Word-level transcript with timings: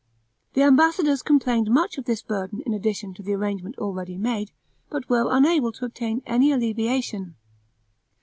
The 0.53 0.63
ambassadors 0.63 1.21
complained 1.21 1.69
much 1.69 1.99
of 1.99 2.05
this 2.05 2.23
burden 2.23 2.61
in 2.65 2.73
addition 2.73 3.13
to 3.13 3.21
the 3.21 3.35
arrangement 3.35 3.77
already 3.77 4.17
made, 4.17 4.51
but 4.89 5.07
were 5.07 5.27
unable 5.29 5.71
to 5.73 5.85
obtain 5.85 6.23
any 6.25 6.51
alleviation. 6.51 7.35